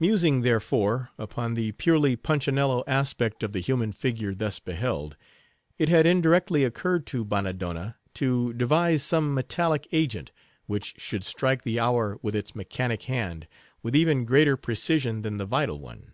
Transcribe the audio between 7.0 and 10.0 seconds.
to Bannadonna to devise some metallic